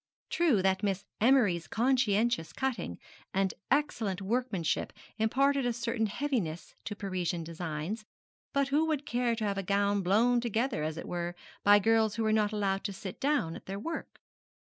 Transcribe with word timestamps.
True 0.31 0.63
that 0.63 0.81
Miss 0.81 1.05
Emery's 1.19 1.67
conscientious 1.67 2.53
cutting 2.53 2.97
and 3.35 3.53
excellent 3.69 4.19
workmanship 4.19 4.91
imparted 5.19 5.63
a 5.63 5.73
certain 5.73 6.07
heaviness 6.07 6.73
to 6.85 6.95
Parisian 6.95 7.43
designs; 7.43 8.03
but 8.51 8.69
who 8.69 8.83
would 8.87 9.05
care 9.05 9.35
to 9.35 9.43
have 9.45 9.59
a 9.59 9.61
gown 9.61 10.01
blown 10.01 10.41
together, 10.41 10.81
as 10.81 10.97
it 10.97 11.07
were, 11.07 11.35
by 11.63 11.77
girls 11.77 12.15
who 12.15 12.23
were 12.23 12.33
not 12.33 12.51
allowed 12.51 12.83
to 12.85 12.93
sit 12.93 13.19
down 13.19 13.55
at 13.55 13.67
their 13.67 13.77
work? 13.77 14.19